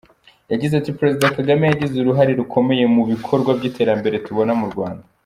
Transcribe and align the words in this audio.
Yagize 0.51 0.73
ati 0.77 0.95
“Perezida 0.99 1.33
Kagame 1.37 1.63
yagize 1.65 1.95
uruhare 1.99 2.31
rukomeye 2.39 2.83
mu 2.95 3.03
bikorwa 3.11 3.51
by’iterambere 3.57 4.15
tubona 4.25 4.53
mu 4.61 4.67
Rwanda. 4.71 5.03